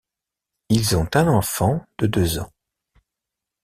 Ils 0.69 0.97
ont 0.97 1.07
un 1.13 1.27
enfant 1.27 1.85
de 1.99 2.07
deux 2.07 2.39
ans. 2.39 2.51